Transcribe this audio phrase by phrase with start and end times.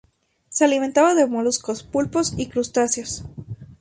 [0.49, 3.23] Se alimentaba de moluscos, pulpos y crustáceos.